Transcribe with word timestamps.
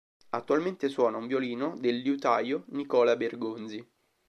Attualmente 0.29 0.89
suona 0.89 1.17
un 1.17 1.27
violino 1.27 1.77
del 1.77 1.97
liutaio 1.97 2.63
Nicola 2.69 3.15
Bergonzi. 3.15 3.87